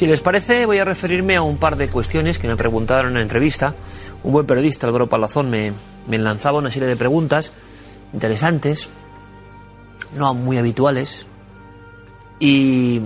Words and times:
Si 0.00 0.06
les 0.06 0.22
parece, 0.22 0.64
voy 0.64 0.78
a 0.78 0.84
referirme 0.86 1.36
a 1.36 1.42
un 1.42 1.58
par 1.58 1.76
de 1.76 1.88
cuestiones 1.88 2.38
que 2.38 2.48
me 2.48 2.56
preguntaron 2.56 3.08
en 3.08 3.16
la 3.16 3.20
entrevista. 3.20 3.74
Un 4.24 4.32
buen 4.32 4.46
periodista, 4.46 4.86
Álvaro 4.86 5.10
Palazón, 5.10 5.50
me, 5.50 5.74
me 6.08 6.16
lanzaba 6.16 6.56
una 6.56 6.70
serie 6.70 6.88
de 6.88 6.96
preguntas 6.96 7.52
interesantes, 8.14 8.88
no 10.16 10.32
muy 10.32 10.56
habituales, 10.56 11.26
y 12.38 13.02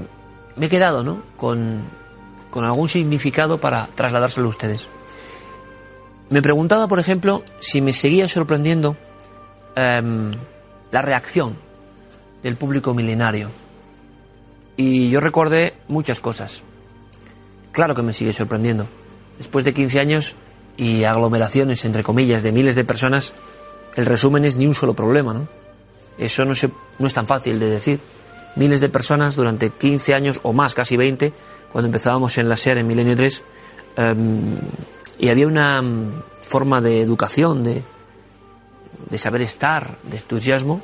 me 0.55 0.67
he 0.67 0.69
quedado 0.69 1.03
¿no? 1.03 1.23
con, 1.37 1.81
con 2.49 2.65
algún 2.65 2.89
significado 2.89 3.59
para 3.59 3.89
trasladárselo 3.97 4.47
a 4.47 4.51
ustedes. 4.51 4.89
Me 6.31 6.43
preguntaba, 6.43 6.87
por 6.87 7.01
ejemplo, 7.01 7.43
si 7.59 7.81
me 7.81 7.93
seguía 7.93 8.29
sorprendiendo 8.29 8.97
em, 9.75 10.31
la 10.93 11.03
reacción 11.03 11.57
del 12.45 12.55
público 12.55 12.95
milenario. 12.95 13.51
Y 14.77 15.11
yo 15.11 15.19
recordé 15.19 15.75
muchas 15.89 16.21
cosas. 16.21 16.63
Claro 17.75 17.95
que 17.97 18.03
me 18.03 18.13
sigue 18.13 18.33
sorprendiendo. 18.33 18.87
Después 19.37 19.65
de 19.65 19.75
15 19.75 19.99
años 19.99 20.35
y 20.77 21.03
aglomeraciones, 21.03 21.85
entre 21.85 22.05
comillas, 22.05 22.45
de 22.45 22.53
miles 22.53 22.77
de 22.77 22.85
personas, 22.85 23.33
el 23.97 24.07
resumen 24.07 24.45
es 24.45 24.57
ni 24.57 24.69
un 24.69 24.75
solo 24.75 24.95
problema, 24.95 25.35
¿no? 25.35 25.49
Eso 26.17 26.45
no, 26.45 26.55
se, 26.55 26.71
no 27.01 27.07
es 27.09 27.15
tan 27.15 27.27
fácil 27.27 27.59
de 27.59 27.69
decir. 27.69 27.99
Miles 28.55 28.81
de 28.81 28.89
personas 28.89 29.35
durante 29.35 29.71
15 29.71 30.15
años 30.15 30.39
o 30.45 30.53
más, 30.53 30.73
casi 30.77 30.97
20, 30.97 31.33
cuando 31.73 31.87
empezábamos 31.87 32.39
en 32.39 32.49
la 32.49 32.57
SER 32.57 32.79
en 32.79 32.87
Milenio 32.87 33.17
3, 33.17 33.43
em, 33.97 34.57
y 35.19 35.29
había 35.29 35.49
una 35.49 35.83
mm, 35.83 36.23
forma 36.43 36.81
de 36.81 37.03
educación, 37.03 37.65
de, 37.65 37.83
de 39.11 39.19
saber 39.19 39.43
estar, 39.43 39.99
de 40.05 40.19
entusiasmo, 40.19 40.81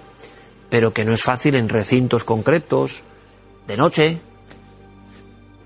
pero 0.68 0.92
que 0.92 1.04
no 1.04 1.12
es 1.12 1.22
fácil 1.22 1.54
en 1.54 1.68
recintos 1.68 2.24
concretos, 2.24 3.04
de 3.68 3.76
noche, 3.76 4.20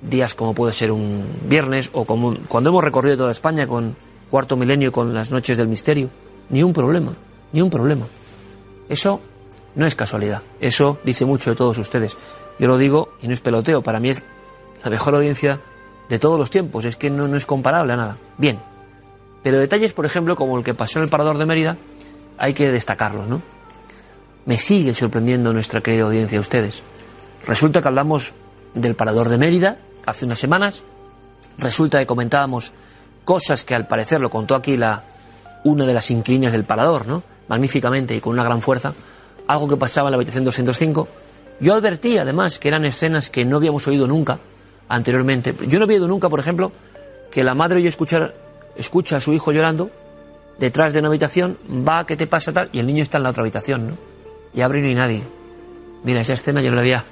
días 0.09 0.35
como 0.35 0.55
puede 0.55 0.73
ser 0.73 0.93
un 0.93 1.25
viernes, 1.49 1.91
o 1.93 2.05
como 2.05 2.37
cuando 2.49 2.71
hemos 2.71 2.85
recorrido 2.85 3.17
toda 3.17 3.33
España 3.33 3.67
con 3.67 3.97
Cuarto 4.31 4.57
Milenio 4.57 4.93
con 4.93 5.15
las 5.15 5.31
Noches 5.31 5.57
del 5.57 5.69
Misterio. 5.69 6.09
Ni 6.51 6.63
un 6.63 6.73
problema, 6.73 7.13
ni 7.53 7.63
un 7.63 7.71
problema. 7.71 8.07
Eso 8.89 9.21
no 9.75 9.87
es 9.87 9.95
casualidad, 9.95 10.43
eso 10.61 10.99
dice 11.05 11.25
mucho 11.25 11.51
de 11.51 11.57
todos 11.57 11.79
ustedes. 11.79 12.17
Yo 12.59 12.69
lo 12.69 12.79
digo 12.79 13.15
y 13.23 13.27
no 13.27 13.33
es 13.33 13.41
peloteo, 13.41 13.83
para 13.83 13.99
mí 13.99 14.11
es 14.11 14.25
la 14.85 14.91
mejor 14.91 15.15
audiencia 15.15 15.61
de 16.09 16.19
todos 16.19 16.39
los 16.39 16.51
tiempos, 16.51 16.85
es 16.85 16.97
que 16.97 17.11
no, 17.11 17.27
no 17.27 17.37
es 17.37 17.47
comparable 17.47 17.95
a 17.95 17.97
nada. 17.97 18.19
Bien, 18.37 18.59
pero 19.43 19.59
detalles, 19.59 19.93
por 19.93 20.07
ejemplo, 20.07 20.37
como 20.37 20.59
el 20.59 20.65
que 20.65 20.75
pasó 20.75 20.99
en 20.99 21.05
el 21.05 21.11
Parador 21.11 21.39
de 21.39 21.47
Mérida, 21.47 21.77
hay 22.39 22.55
que 22.55 22.71
destacarlos, 22.71 23.27
¿no? 23.27 23.43
Me 24.47 24.59
sigue 24.59 24.93
sorprendiendo 24.95 25.53
nuestra 25.53 25.81
querida 25.81 26.05
audiencia, 26.05 26.41
ustedes. 26.41 26.83
Resulta 27.47 27.81
que 27.81 27.89
hablamos 27.89 28.35
del 28.75 28.95
Parador 28.95 29.29
de 29.29 29.39
Mérida 29.39 29.79
hace 30.07 30.25
unas 30.25 30.39
semanas, 30.39 30.85
resulta 31.59 31.99
que 31.99 32.07
comentábamos 32.07 32.73
cosas 33.25 33.65
que 33.65 33.75
al 33.75 33.87
parecer 33.87 34.21
lo 34.21 34.31
contó 34.31 34.55
aquí 34.55 34.77
la, 34.77 35.03
una 35.65 35.87
de 35.87 35.95
las 35.95 36.11
inquilinas 36.11 36.53
del 36.53 36.65
Parador, 36.65 37.07
¿no? 37.07 37.23
Magníficamente 37.49 38.15
y 38.15 38.21
con 38.21 38.33
una 38.33 38.45
gran 38.45 38.61
fuerza, 38.63 38.95
algo 39.47 39.69
que 39.69 39.77
pasaba 39.77 40.09
en 40.09 40.13
la 40.13 40.17
habitación 40.17 40.45
205. 40.45 41.09
Yo 41.61 41.75
advertí, 41.75 42.19
además, 42.19 42.59
que 42.59 42.69
eran 42.69 42.85
escenas 42.85 43.31
que 43.31 43.45
no 43.45 43.57
habíamos 43.57 43.87
oído 43.87 44.07
nunca 44.07 44.39
anteriormente. 44.89 45.55
Yo 45.67 45.79
no 45.79 45.85
había 45.85 45.97
oído 45.97 46.09
nunca, 46.09 46.29
por 46.29 46.41
ejemplo, 46.41 46.73
que 47.31 47.45
la 47.45 47.55
madre 47.55 47.79
oye 47.79 47.89
escuchar, 47.89 48.35
escucha 48.77 49.17
a 49.17 49.21
su 49.21 49.33
hijo 49.33 49.53
llorando 49.53 49.91
detrás 50.59 50.93
de 50.93 51.01
una 51.01 51.09
habitación, 51.09 51.59
va, 51.87 52.07
¿qué 52.07 52.17
te 52.17 52.27
pasa 52.27 52.53
tal? 52.53 52.69
Y 52.73 52.79
el 52.79 52.87
niño 52.87 53.03
está 53.03 53.19
en 53.19 53.25
la 53.25 53.31
otra 53.31 53.43
habitación, 53.43 53.89
¿no? 53.89 53.97
Y 54.55 54.61
abre 54.61 54.79
y 54.79 54.83
no 54.83 54.89
hay 54.89 54.95
nadie. 54.95 55.23
Mira, 56.05 56.20
esa 56.20 56.35
escena 56.35 56.63
yo 56.63 56.70
no 56.70 56.77
la 56.77 56.83
había 56.83 57.05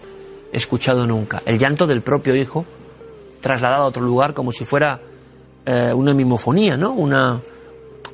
escuchado 0.52 1.06
nunca. 1.06 1.42
El 1.47 1.58
llanto 1.58 1.86
del 1.86 2.02
propio 2.02 2.36
hijo 2.36 2.64
trasladado 3.42 3.82
a 3.82 3.86
otro 3.86 4.00
lugar 4.00 4.32
como 4.32 4.53
si 4.53 4.64
fuera 4.64 4.98
eh, 5.66 5.92
una 5.94 6.14
mimofonía, 6.14 6.78
¿no? 6.78 6.92
Una, 6.92 7.41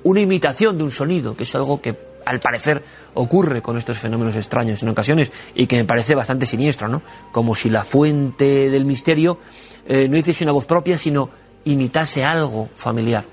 imitación 0.05 0.79
de 0.79 0.85
un 0.85 0.91
sonido, 0.91 1.37
que 1.37 1.45
es 1.45 1.55
algo 1.55 1.81
que 1.81 1.95
al 2.25 2.41
parecer 2.41 2.83
ocurre 3.15 3.63
con 3.63 3.79
estos 3.79 3.99
fenómenos 3.99 4.35
extraños 4.37 4.83
en 4.83 4.89
ocasiones 4.89 5.31
y 5.55 5.67
que 5.67 5.77
me 5.77 5.85
parece 5.85 6.15
bastante 6.15 6.47
siniestro, 6.47 6.89
¿no? 6.89 7.03
Como 7.31 7.55
si 7.55 7.71
la 7.71 7.85
fuente 7.85 8.71
del 8.71 8.85
misterio 8.85 9.39
eh, 9.87 10.09
no 10.09 10.17
hiciese 10.17 10.45
una 10.45 10.53
voz 10.53 10.67
propia, 10.67 10.99
sino 10.99 11.31
imitase 11.65 12.25
algo 12.25 12.69
familiar. 12.75 13.25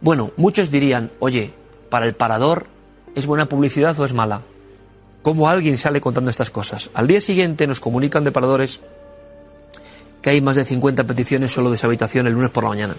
Bueno, 0.00 0.32
muchos 0.36 0.70
dirían, 0.70 1.10
oye, 1.20 1.52
para 1.90 2.06
el 2.06 2.14
parador, 2.14 2.66
¿es 3.14 3.26
buena 3.26 3.46
publicidad 3.46 3.98
o 3.98 4.04
es 4.04 4.14
mala? 4.14 4.42
¿Cómo 5.22 5.48
alguien 5.48 5.78
sale 5.78 6.00
contando 6.00 6.30
estas 6.30 6.50
cosas? 6.50 6.90
Al 6.94 7.06
día 7.06 7.20
siguiente 7.20 7.66
nos 7.66 7.80
comunican 7.80 8.24
de 8.24 8.32
paradores 8.32 8.80
que 10.22 10.30
hay 10.30 10.40
más 10.40 10.56
de 10.56 10.64
50 10.64 11.04
peticiones 11.04 11.52
solo 11.52 11.70
de 11.70 11.76
esa 11.76 11.86
habitación 11.86 12.26
el 12.26 12.34
lunes 12.34 12.50
por 12.50 12.64
la 12.64 12.70
mañana. 12.70 12.94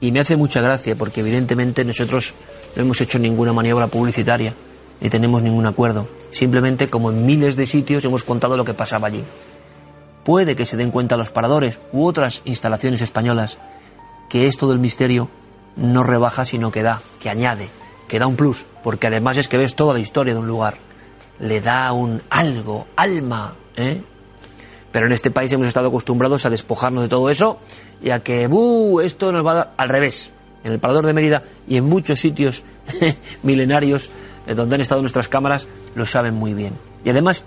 y 0.00 0.12
me 0.12 0.20
hace 0.20 0.36
mucha 0.36 0.60
gracia 0.60 0.96
porque 0.96 1.20
evidentemente 1.20 1.84
nosotros 1.84 2.34
no 2.76 2.82
hemos 2.82 3.00
hecho 3.00 3.18
ninguna 3.18 3.52
maniobra 3.52 3.86
publicitaria 3.86 4.54
ni 5.00 5.10
tenemos 5.10 5.42
ningún 5.42 5.66
acuerdo. 5.66 6.06
Simplemente 6.30 6.88
como 6.88 7.10
en 7.10 7.26
miles 7.26 7.56
de 7.56 7.66
sitios 7.66 8.04
hemos 8.04 8.22
contado 8.22 8.56
lo 8.56 8.64
que 8.64 8.72
pasaba 8.72 9.08
allí. 9.08 9.24
Puede 10.24 10.54
que 10.54 10.64
se 10.64 10.76
den 10.76 10.92
cuenta 10.92 11.16
los 11.16 11.30
paradores 11.30 11.80
u 11.92 12.06
otras 12.06 12.42
instalaciones 12.44 13.02
españolas 13.02 13.58
que 14.30 14.46
esto 14.46 14.68
del 14.68 14.78
misterio 14.78 15.28
no 15.74 16.04
rebaja 16.04 16.44
sino 16.44 16.70
que 16.70 16.82
da, 16.82 17.02
que 17.20 17.30
añade, 17.30 17.68
que 18.08 18.20
da 18.20 18.28
un 18.28 18.36
plus, 18.36 18.64
porque 18.84 19.08
además 19.08 19.38
es 19.38 19.48
que 19.48 19.58
ves 19.58 19.74
toda 19.74 19.94
la 19.94 20.00
historia 20.00 20.34
de 20.34 20.40
un 20.40 20.46
lugar. 20.46 20.76
Le 21.40 21.60
da 21.60 21.92
un 21.92 22.22
algo, 22.30 22.86
alma, 22.94 23.54
¿eh? 23.76 24.00
Pero 24.92 25.06
en 25.06 25.12
este 25.12 25.30
país 25.30 25.52
hemos 25.52 25.66
estado 25.66 25.88
acostumbrados 25.88 26.44
a 26.46 26.50
despojarnos 26.50 27.04
de 27.04 27.08
todo 27.08 27.30
eso 27.30 27.58
y 28.02 28.10
a 28.10 28.20
que, 28.20 28.46
¡buh! 28.46 29.00
Esto 29.00 29.32
nos 29.32 29.44
va 29.44 29.52
a 29.52 29.54
dar 29.54 29.72
al 29.78 29.88
revés. 29.88 30.32
En 30.64 30.72
el 30.72 30.78
Parador 30.78 31.06
de 31.06 31.12
Mérida 31.12 31.42
y 31.66 31.76
en 31.76 31.84
muchos 31.84 32.20
sitios 32.20 32.62
milenarios 33.42 34.10
eh, 34.46 34.54
donde 34.54 34.76
han 34.76 34.80
estado 34.80 35.00
nuestras 35.00 35.28
cámaras 35.28 35.66
lo 35.94 36.06
saben 36.06 36.34
muy 36.34 36.54
bien. 36.54 36.74
Y 37.04 37.10
además, 37.10 37.44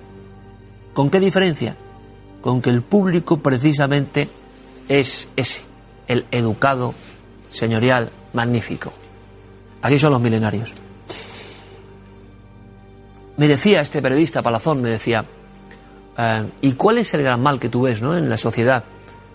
¿con 0.93 1.09
qué 1.09 1.19
diferencia? 1.19 1.75
Con 2.41 2.61
que 2.61 2.71
el 2.71 2.81
público 2.81 3.37
precisamente 3.37 4.27
es 4.89 5.29
ese, 5.35 5.61
el 6.07 6.25
educado, 6.31 6.93
señorial, 7.51 8.09
magnífico. 8.33 8.91
Así 9.81 9.99
son 9.99 10.11
los 10.11 10.21
milenarios. 10.21 10.73
Me 13.37 13.47
decía 13.47 13.81
este 13.81 14.01
periodista 14.01 14.41
Palazón, 14.41 14.81
me 14.81 14.89
decía, 14.89 15.25
eh, 16.17 16.45
¿y 16.61 16.73
cuál 16.73 16.97
es 16.97 17.13
el 17.13 17.23
gran 17.23 17.41
mal 17.41 17.59
que 17.59 17.69
tú 17.69 17.83
ves 17.83 18.01
¿no? 18.01 18.17
en 18.17 18.29
la 18.29 18.37
sociedad 18.37 18.83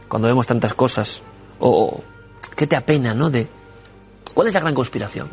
cuando 0.08 0.28
vemos 0.28 0.46
tantas 0.46 0.74
cosas? 0.74 1.22
¿O 1.58 2.02
qué 2.56 2.66
te 2.66 2.76
apena, 2.76 3.14
¿no? 3.14 3.30
De, 3.30 3.46
¿Cuál 4.34 4.48
es 4.48 4.54
la 4.54 4.60
gran 4.60 4.74
conspiración? 4.74 5.28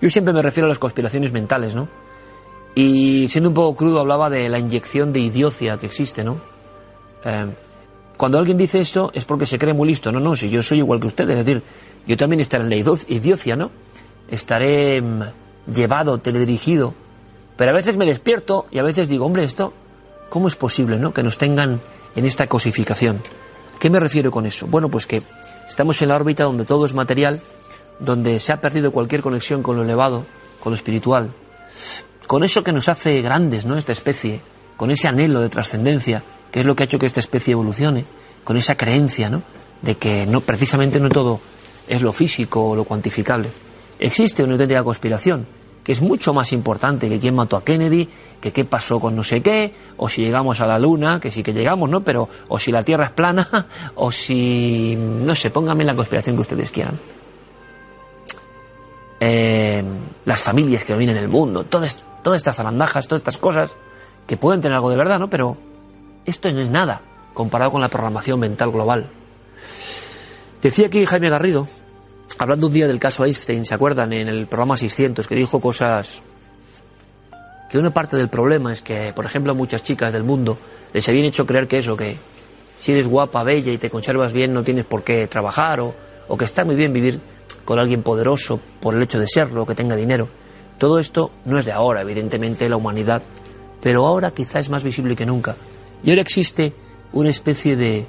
Yo 0.00 0.10
siempre 0.10 0.34
me 0.34 0.42
refiero 0.42 0.66
a 0.66 0.68
las 0.68 0.78
conspiraciones 0.78 1.32
mentales, 1.32 1.74
¿no? 1.74 1.88
Y 2.74 3.28
siendo 3.28 3.50
un 3.50 3.54
poco 3.54 3.76
crudo 3.76 4.00
hablaba 4.00 4.28
de 4.28 4.48
la 4.48 4.58
inyección 4.58 5.12
de 5.12 5.20
idiocia 5.20 5.78
que 5.78 5.86
existe, 5.86 6.24
¿no? 6.24 6.38
Eh, 7.24 7.46
cuando 8.16 8.38
alguien 8.38 8.56
dice 8.56 8.80
esto 8.80 9.10
es 9.14 9.24
porque 9.24 9.46
se 9.46 9.58
cree 9.58 9.74
muy 9.74 9.88
listo. 9.88 10.12
No, 10.12 10.20
no, 10.20 10.36
si 10.36 10.50
yo 10.50 10.62
soy 10.62 10.78
igual 10.78 11.00
que 11.00 11.06
usted, 11.06 11.28
es 11.30 11.44
decir, 11.44 11.62
yo 12.06 12.16
también 12.16 12.40
estaré 12.40 12.64
en 12.64 12.70
la 12.70 12.76
idiocia, 12.76 13.56
¿no? 13.56 13.70
Estaré 14.28 15.00
mm, 15.00 15.22
llevado, 15.72 16.18
teledirigido. 16.18 16.94
Pero 17.56 17.70
a 17.70 17.74
veces 17.74 17.96
me 17.96 18.06
despierto 18.06 18.66
y 18.70 18.78
a 18.78 18.82
veces 18.82 19.08
digo, 19.08 19.26
hombre, 19.26 19.44
esto, 19.44 19.72
¿cómo 20.28 20.48
es 20.48 20.56
posible, 20.56 20.96
¿no? 20.98 21.12
Que 21.12 21.22
nos 21.22 21.38
tengan 21.38 21.80
en 22.16 22.24
esta 22.24 22.46
cosificación. 22.46 23.20
¿Qué 23.78 23.90
me 23.90 24.00
refiero 24.00 24.30
con 24.30 24.46
eso? 24.46 24.66
Bueno, 24.66 24.88
pues 24.88 25.06
que 25.06 25.22
estamos 25.68 26.00
en 26.02 26.08
la 26.08 26.16
órbita 26.16 26.44
donde 26.44 26.64
todo 26.64 26.86
es 26.86 26.94
material, 26.94 27.40
donde 27.98 28.40
se 28.40 28.52
ha 28.52 28.60
perdido 28.60 28.92
cualquier 28.92 29.22
conexión 29.22 29.62
con 29.62 29.76
lo 29.76 29.82
elevado, 29.82 30.24
con 30.60 30.72
lo 30.72 30.76
espiritual, 30.76 31.30
con 32.26 32.44
eso 32.44 32.64
que 32.64 32.72
nos 32.72 32.88
hace 32.88 33.20
grandes, 33.22 33.66
¿no? 33.66 33.76
Esta 33.76 33.92
especie, 33.92 34.40
con 34.76 34.90
ese 34.90 35.08
anhelo 35.08 35.40
de 35.40 35.48
trascendencia, 35.48 36.22
que 36.50 36.60
es 36.60 36.66
lo 36.66 36.74
que 36.74 36.84
ha 36.84 36.86
hecho 36.86 36.98
que 36.98 37.06
esta 37.06 37.20
especie 37.20 37.52
evolucione, 37.52 38.04
con 38.44 38.56
esa 38.56 38.76
creencia, 38.76 39.30
¿no? 39.30 39.42
De 39.82 39.96
que 39.96 40.26
no, 40.26 40.40
precisamente 40.40 41.00
no 41.00 41.08
todo 41.08 41.40
es 41.88 42.02
lo 42.02 42.12
físico 42.12 42.70
o 42.70 42.76
lo 42.76 42.84
cuantificable. 42.84 43.50
Existe 43.98 44.42
una 44.42 44.54
auténtica 44.54 44.82
conspiración, 44.82 45.46
que 45.84 45.92
es 45.92 46.00
mucho 46.00 46.32
más 46.32 46.52
importante 46.52 47.08
que 47.08 47.20
quién 47.20 47.34
mató 47.34 47.56
a 47.56 47.64
Kennedy, 47.64 48.08
que 48.40 48.52
qué 48.52 48.64
pasó 48.64 48.98
con 48.98 49.14
no 49.14 49.22
sé 49.22 49.42
qué, 49.42 49.74
o 49.98 50.08
si 50.08 50.22
llegamos 50.22 50.60
a 50.62 50.66
la 50.66 50.78
Luna, 50.78 51.20
que 51.20 51.30
sí 51.30 51.42
que 51.42 51.52
llegamos, 51.52 51.90
¿no? 51.90 52.02
Pero, 52.02 52.28
o 52.48 52.58
si 52.58 52.72
la 52.72 52.82
Tierra 52.82 53.04
es 53.04 53.10
plana, 53.10 53.46
o 53.94 54.10
si, 54.10 54.96
no 54.98 55.34
sé, 55.34 55.50
pónganme 55.50 55.84
la 55.84 55.94
conspiración 55.94 56.36
que 56.36 56.42
ustedes 56.42 56.70
quieran. 56.70 56.98
Eh, 59.20 59.84
las 60.24 60.42
familias 60.42 60.84
que 60.84 60.94
dominan 60.94 61.18
el 61.18 61.28
mundo, 61.28 61.64
todas, 61.64 62.02
todas 62.22 62.38
estas 62.38 62.56
zarandajas, 62.56 63.06
todas 63.06 63.20
estas 63.20 63.38
cosas, 63.38 63.76
que 64.26 64.38
pueden 64.38 64.62
tener 64.62 64.74
algo 64.74 64.88
de 64.90 64.96
verdad, 64.96 65.18
¿no? 65.18 65.28
Pero 65.28 65.58
esto 66.24 66.50
no 66.50 66.60
es 66.60 66.70
nada 66.70 67.02
comparado 67.34 67.72
con 67.72 67.82
la 67.82 67.88
programación 67.88 68.40
mental 68.40 68.70
global. 68.70 69.06
Decía 70.62 70.86
aquí 70.86 71.04
Jaime 71.04 71.28
Garrido, 71.28 71.68
hablando 72.38 72.66
un 72.66 72.72
día 72.72 72.86
del 72.86 72.98
caso 72.98 73.24
Einstein, 73.24 73.64
¿se 73.64 73.74
acuerdan? 73.74 74.12
En 74.12 74.28
el 74.28 74.46
programa 74.46 74.76
600, 74.76 75.26
que 75.26 75.34
dijo 75.34 75.60
cosas 75.60 76.22
que 77.70 77.78
una 77.78 77.90
parte 77.90 78.16
del 78.16 78.28
problema 78.28 78.72
es 78.72 78.82
que, 78.82 79.12
por 79.14 79.24
ejemplo, 79.24 79.52
a 79.52 79.54
muchas 79.54 79.82
chicas 79.82 80.12
del 80.12 80.24
mundo 80.24 80.56
les 80.92 81.08
habían 81.08 81.24
hecho 81.24 81.46
creer 81.46 81.66
que 81.66 81.78
eso, 81.78 81.96
que 81.96 82.16
si 82.80 82.92
eres 82.92 83.06
guapa, 83.06 83.42
bella 83.42 83.72
y 83.72 83.78
te 83.78 83.90
conservas 83.90 84.32
bien 84.32 84.52
no 84.52 84.62
tienes 84.62 84.84
por 84.84 85.02
qué 85.02 85.26
trabajar 85.26 85.80
o, 85.80 85.94
o 86.28 86.36
que 86.36 86.44
está 86.44 86.64
muy 86.64 86.76
bien 86.76 86.92
vivir 86.92 87.18
con 87.64 87.78
alguien 87.78 88.02
poderoso 88.02 88.60
por 88.80 88.94
el 88.94 89.02
hecho 89.02 89.18
de 89.18 89.26
serlo, 89.26 89.62
o 89.62 89.66
que 89.66 89.74
tenga 89.74 89.96
dinero. 89.96 90.28
Todo 90.78 90.98
esto 90.98 91.30
no 91.46 91.58
es 91.58 91.64
de 91.64 91.72
ahora, 91.72 92.02
evidentemente 92.02 92.68
la 92.68 92.76
humanidad, 92.76 93.22
pero 93.80 94.06
ahora 94.06 94.32
quizá 94.32 94.58
es 94.60 94.68
más 94.68 94.82
visible 94.82 95.16
que 95.16 95.26
nunca. 95.26 95.56
Y 96.02 96.10
ahora 96.10 96.22
existe 96.22 96.72
una 97.12 97.30
especie 97.30 97.76
de 97.76 98.06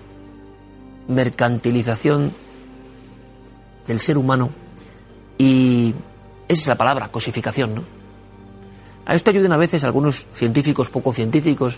mercantilización 1.07 2.33
del 3.87 3.99
ser 3.99 4.17
humano 4.17 4.49
y 5.37 5.93
esa 6.47 6.61
es 6.61 6.67
la 6.67 6.75
palabra, 6.75 7.09
cosificación, 7.09 7.75
¿no? 7.75 7.83
A 9.05 9.13
esto 9.13 9.29
ayudan 9.29 9.51
a 9.51 9.57
veces 9.57 9.83
algunos 9.83 10.27
científicos 10.33 10.89
poco 10.89 11.13
científicos 11.13 11.77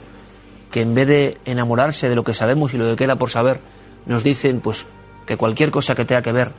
que 0.71 0.81
en 0.81 0.93
vez 0.93 1.07
de 1.07 1.37
enamorarse 1.45 2.09
de 2.09 2.15
lo 2.15 2.23
que 2.23 2.33
sabemos 2.33 2.73
y 2.73 2.77
lo 2.77 2.85
que 2.85 2.95
queda 2.95 3.15
por 3.15 3.29
saber, 3.29 3.59
nos 4.05 4.23
dicen 4.23 4.59
pues 4.61 4.85
que 5.25 5.37
cualquier 5.37 5.71
cosa 5.71 5.95
que 5.95 6.05
tenga 6.05 6.21
que 6.21 6.31
ver, 6.31 6.51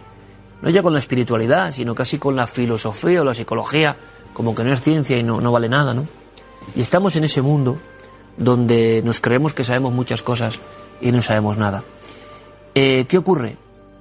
no 0.60 0.70
ya 0.70 0.82
con 0.82 0.92
la 0.92 0.98
espiritualidad, 0.98 1.72
sino 1.72 1.94
casi 1.94 2.18
con 2.18 2.36
la 2.36 2.46
filosofía 2.46 3.22
o 3.22 3.24
la 3.24 3.34
psicología, 3.34 3.96
como 4.32 4.54
que 4.54 4.64
no 4.64 4.72
es 4.72 4.80
ciencia 4.80 5.16
y 5.16 5.22
no, 5.22 5.40
no 5.40 5.52
vale 5.52 5.68
nada, 5.68 5.94
¿no? 5.94 6.06
Y 6.74 6.80
estamos 6.80 7.16
en 7.16 7.24
ese 7.24 7.40
mundo 7.40 7.78
donde 8.36 9.02
nos 9.04 9.20
creemos 9.20 9.54
que 9.54 9.64
sabemos 9.64 9.92
muchas 9.92 10.22
cosas 10.22 10.58
y 11.00 11.12
no 11.12 11.22
sabemos 11.22 11.56
nada. 11.56 11.82
Eh, 12.74 13.06
¿Qué 13.08 13.18
ocurre? 13.18 13.56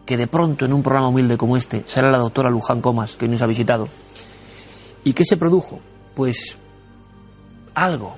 Que 0.08 0.18
de 0.18 0.26
pronto 0.26 0.66
en 0.66 0.74
un 0.74 0.82
programa 0.82 1.10
humilde 1.10 1.38
como 1.38 1.58
este 1.58 1.84
sale 1.86 2.10
la 2.10 2.18
doctora 2.18 2.50
Luján 2.50 2.82
Comas, 2.82 3.16
que 3.16 3.28
nos 3.28 3.44
ha 3.44 3.46
visitado. 3.46 3.88
¿Y 5.04 5.14
qué 5.14 5.24
se 5.24 5.38
produjo? 5.38 5.80
Pues 6.16 6.58
algo. 7.76 8.16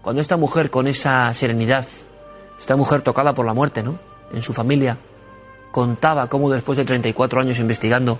Cuando 0.00 0.22
esta 0.22 0.38
mujer 0.38 0.70
con 0.70 0.86
esa 0.86 1.34
serenidad, 1.34 1.86
esta 2.58 2.76
mujer 2.76 3.02
tocada 3.02 3.34
por 3.34 3.44
la 3.44 3.52
muerte, 3.52 3.82
¿no? 3.82 3.98
En 4.32 4.40
su 4.40 4.54
familia, 4.54 4.96
contaba 5.70 6.28
cómo 6.28 6.48
después 6.50 6.78
de 6.78 6.84
34 6.84 7.40
años 7.40 7.58
investigando 7.58 8.18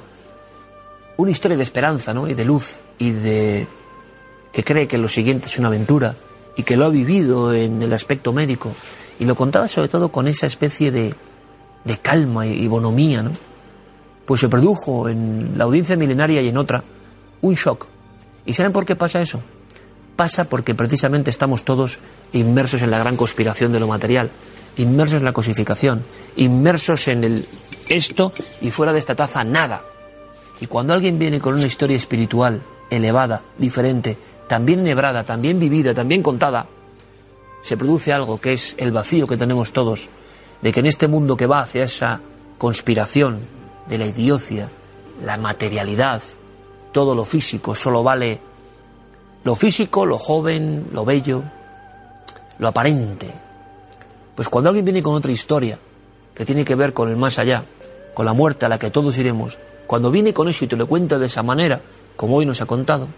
una 1.17 1.31
historia 1.31 1.57
de 1.57 1.63
esperanza, 1.63 2.13
¿no? 2.13 2.29
Y 2.29 2.35
de 2.35 2.45
luz 2.45 2.77
y 2.99 3.13
de 3.13 3.67
que 4.53 4.65
cree 4.65 4.89
que 4.89 4.99
lo 4.99 5.09
siguiente 5.09 5.47
es 5.47 5.59
una 5.59 5.69
aventura 5.69 6.17
y 6.57 6.65
que 6.65 6.77
lo 6.77 6.85
ha 6.85 6.91
vivido 6.91 7.55
en 7.55 7.83
el 7.83 7.93
aspecto 7.93 8.33
médico 8.33 8.73
y 9.19 9.25
lo 9.25 9.37
contaba 9.37 9.69
sobre 9.69 9.89
todo 9.89 10.11
con 10.11 10.27
esa 10.27 10.47
especie 10.47 10.91
de, 10.91 11.15
de 11.85 11.99
calma 11.99 12.47
y, 12.47 12.67
bonomía, 12.69 13.23
¿no? 13.23 13.31
Pues 14.25 14.41
se 14.41 14.49
produjo 14.49 15.09
en 15.09 15.55
la 15.57 15.65
audiencia 15.65 15.97
milenaria 15.97 16.41
y 16.43 16.49
en 16.49 16.57
otra 16.57 16.85
un 17.43 17.55
shock. 17.55 17.87
¿Y 18.47 18.53
saben 18.53 18.73
por 18.73 18.85
qué 18.85 18.97
pasa 18.97 19.21
eso? 19.21 19.41
Pasa 20.17 20.45
porque 20.45 20.75
precisamente 20.75 21.31
estamos 21.31 21.65
todos 21.65 21.99
inmersos 22.33 22.83
en 22.83 22.91
la 22.91 22.99
gran 22.99 23.17
conspiración 23.17 23.73
de 23.73 23.81
lo 23.81 23.89
material, 23.89 24.31
inmersos 24.77 25.19
en 25.19 25.25
la 25.25 25.33
cosificación, 25.33 26.05
inmersos 26.37 27.09
en 27.09 27.25
el 27.25 27.47
esto 27.89 28.33
y 28.61 28.71
fuera 28.71 28.93
de 28.93 28.99
esta 28.99 29.15
taza 29.15 29.43
nada. 29.45 29.83
Y 30.61 30.67
cuando 30.67 30.93
alguien 30.93 31.19
viene 31.19 31.41
con 31.41 31.55
una 31.55 31.67
historia 31.67 31.97
espiritual, 31.97 32.61
elevada, 32.91 33.43
diferente, 33.59 34.17
también 34.47 34.81
enhebrada, 34.81 35.25
también 35.25 35.59
vivida, 35.59 35.95
también 35.95 36.23
contada, 36.23 36.67
se 37.63 37.77
produce 37.77 38.13
algo 38.13 38.41
que 38.41 38.53
es 38.53 38.75
el 38.79 38.93
vacío 38.93 39.27
que 39.27 39.37
tenemos 39.37 39.73
todos, 39.73 40.09
de 40.63 40.73
que 40.73 40.81
en 40.81 40.87
este 40.87 41.09
mundo 41.09 41.37
que 41.37 41.47
va 41.47 41.61
hacia 41.61 41.85
esa 41.85 42.21
conspiración 42.59 43.41
de 43.89 43.99
la 43.99 44.07
idiocia, 44.07 44.69
la 45.25 45.37
materialidad, 45.37 46.23
todo 46.93 47.15
lo 47.15 47.25
físico, 47.25 47.75
solo 47.75 48.03
vale 48.03 48.41
lo 49.45 49.55
físico, 49.55 50.05
lo 50.05 50.19
joven, 50.19 50.89
lo 50.93 51.05
bello, 51.05 51.43
lo 52.59 52.69
aparente. 52.69 53.31
Pues 54.35 54.49
cuando 54.49 54.69
alguien 54.69 54.85
viene 54.85 55.03
con 55.03 55.15
otra 55.15 55.33
historia, 55.33 55.79
que 56.35 56.45
tiene 56.45 56.65
que 56.65 56.75
ver 56.75 56.93
con 56.93 57.09
el 57.09 57.17
más 57.17 57.39
allá, 57.39 57.65
con 58.15 58.27
la 58.27 58.33
muerte 58.33 58.67
a 58.67 58.69
la 58.69 58.79
que 58.79 58.91
todos 58.91 59.17
iremos, 59.19 59.59
cuando 59.87 60.11
viene 60.11 60.33
con 60.33 60.49
eso 60.49 60.65
y 60.65 60.69
te 60.69 60.77
lo 60.77 60.87
cuenta 60.87 61.19
de 61.19 61.27
esa 61.27 61.43
manera, 61.43 61.81
como 62.17 62.37
hoy 62.37 62.47
nos 62.47 62.61
ha 62.61 62.67
contado, 62.67 63.09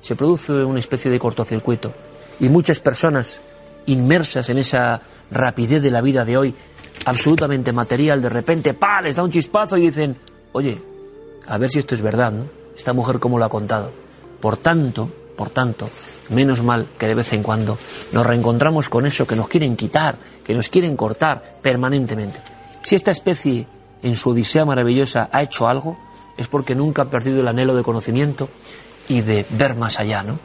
se 0.00 0.16
produce 0.16 0.52
una 0.52 0.78
especie 0.78 1.10
de 1.10 1.18
cortocircuito. 1.18 1.92
Y 2.40 2.48
muchas 2.48 2.78
personas 2.80 3.40
inmersas 3.88 4.48
en 4.50 4.58
esa 4.58 5.00
rapidez 5.30 5.82
de 5.82 5.90
la 5.90 6.00
vida 6.00 6.24
de 6.24 6.36
hoy, 6.36 6.54
absolutamente 7.04 7.72
material, 7.72 8.22
de 8.22 8.28
repente, 8.28 8.74
¡pa! 8.74 9.00
les 9.02 9.16
da 9.16 9.22
un 9.22 9.30
chispazo 9.30 9.76
y 9.76 9.82
dicen, 9.82 10.16
oye, 10.52 10.78
a 11.46 11.58
ver 11.58 11.70
si 11.70 11.78
esto 11.78 11.94
es 11.94 12.02
verdad, 12.02 12.32
¿no? 12.32 12.44
Esta 12.76 12.92
mujer 12.92 13.18
cómo 13.18 13.38
lo 13.38 13.44
ha 13.44 13.48
contado. 13.48 13.90
Por 14.40 14.56
tanto, 14.56 15.10
por 15.36 15.50
tanto, 15.50 15.88
menos 16.30 16.62
mal 16.62 16.86
que 16.98 17.06
de 17.06 17.14
vez 17.14 17.32
en 17.32 17.42
cuando 17.42 17.78
nos 18.12 18.26
reencontramos 18.26 18.88
con 18.88 19.06
eso 19.06 19.26
que 19.26 19.36
nos 19.36 19.48
quieren 19.48 19.76
quitar, 19.76 20.16
que 20.44 20.54
nos 20.54 20.68
quieren 20.68 20.96
cortar 20.96 21.58
permanentemente. 21.62 22.40
Si 22.82 22.94
esta 22.94 23.10
especie, 23.10 23.66
en 24.02 24.16
su 24.16 24.30
odisea 24.30 24.64
maravillosa, 24.64 25.28
ha 25.32 25.42
hecho 25.42 25.66
algo, 25.66 25.98
es 26.36 26.46
porque 26.46 26.74
nunca 26.74 27.02
ha 27.02 27.10
perdido 27.10 27.40
el 27.40 27.48
anhelo 27.48 27.74
de 27.74 27.82
conocimiento 27.82 28.48
y 29.08 29.22
de 29.22 29.44
ver 29.50 29.74
más 29.74 29.98
allá, 29.98 30.22
¿no? 30.22 30.38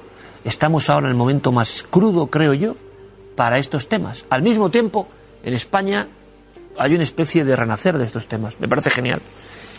Estamos 0.43 0.89
ahora 0.89 1.07
en 1.07 1.11
el 1.11 1.17
momento 1.17 1.51
más 1.51 1.83
crudo, 1.89 2.27
creo 2.27 2.53
yo, 2.53 2.75
para 3.35 3.57
estos 3.57 3.87
temas. 3.87 4.25
Al 4.29 4.41
mismo 4.41 4.69
tiempo, 4.69 5.07
en 5.43 5.53
España 5.53 6.07
hay 6.77 6.93
una 6.93 7.03
especie 7.03 7.43
de 7.43 7.55
renacer 7.55 7.97
de 7.97 8.05
estos 8.05 8.27
temas. 8.27 8.59
Me 8.59 8.67
parece 8.67 8.89
genial. 8.89 9.21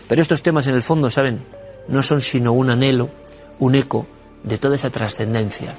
Pero 0.08 0.22
estos 0.22 0.42
temas, 0.42 0.66
en 0.66 0.74
el 0.74 0.82
fondo, 0.82 1.10
¿saben? 1.10 1.40
No 1.88 2.02
son 2.02 2.20
sino 2.20 2.52
un 2.52 2.70
anhelo, 2.70 3.08
un 3.58 3.74
eco 3.74 4.06
de 4.42 4.58
toda 4.58 4.76
esa 4.76 4.90
trascendencia. 4.90 5.74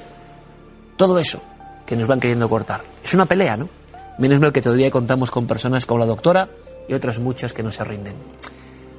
Todo 0.98 1.20
eso 1.20 1.42
que 1.86 1.96
nos 1.96 2.08
van 2.08 2.20
queriendo 2.20 2.50
cortar. 2.50 2.82
Es 3.04 3.14
una 3.14 3.26
pelea, 3.26 3.58
¿no? 3.58 3.70
Menos 4.18 4.40
mal 4.40 4.54
que 4.54 4.62
todavía 4.62 4.90
contamos 4.90 5.30
con 5.30 5.46
personas 5.46 5.86
como 5.86 6.00
la 6.00 6.06
doctora 6.06 6.50
y 6.88 6.94
otras 6.94 7.20
muchas 7.20 7.54
que 7.54 7.64
no 7.64 7.72
se 7.72 7.84
rinden. 7.84 8.16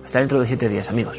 Hasta 0.05 0.20
dentro 0.20 0.38
de 0.38 0.46
siete 0.46 0.69
días, 0.69 0.88
amigos. 0.88 1.19